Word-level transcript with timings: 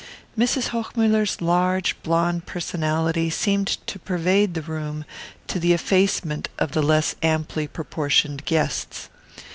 Mrs. 0.35 0.69
Hochmuller's 0.69 1.43
large 1.43 1.95
blonde 2.01 2.47
personality 2.47 3.29
seemed 3.29 3.67
to 3.85 3.99
pervade 3.99 4.55
the 4.55 4.63
room 4.63 5.05
to 5.45 5.59
the 5.59 5.73
effacement 5.73 6.49
of 6.57 6.71
the 6.71 6.81
less 6.81 7.13
amply 7.21 7.67
proportioned 7.67 8.43
guests. 8.45 9.09